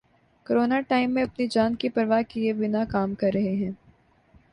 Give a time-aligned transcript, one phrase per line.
[0.45, 3.71] Corona time میں اپنی جان کی پرواہ کیے بنا کام کر رہے ہیں۔